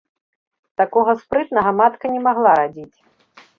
Такога 0.81 1.15
спрытнага 1.21 1.75
матка 1.83 2.05
не 2.17 2.25
магла 2.31 2.57
радзіць. 2.63 2.93